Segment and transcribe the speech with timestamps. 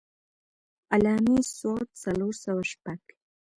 [0.93, 1.59] علّامي ص
[2.01, 3.01] څلور سوه شپږ.